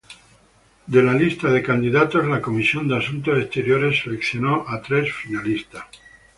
[0.95, 5.83] De la lista de candidatos, la comisión de Asuntos Exteriores selecciona a tres "finalistas".